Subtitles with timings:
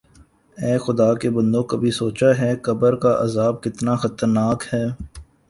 [0.57, 4.85] اے خدا کے بندوں کبھی سوچا ہے قبر کا عذاب کتنا خطرناک ہے